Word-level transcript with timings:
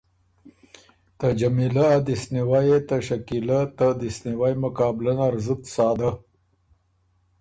ته 1.17 1.27
جمیلۀ 1.39 1.85
ا 1.95 1.97
دِست 2.05 2.27
نیوئ 2.33 2.63
يې 2.69 2.77
ته 2.87 2.95
شکیلۀ 3.07 3.59
ته 3.77 3.87
دِست 3.99 4.21
نیوئ 4.27 4.53
مقابلۀ 4.63 5.13
نر 5.17 5.33
زُت 5.45 5.61
سادۀ 5.75 6.11